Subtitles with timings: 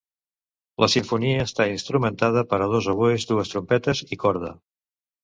[0.83, 4.51] La simfonia està instrumentada per a dos oboès, dues trompes i corda.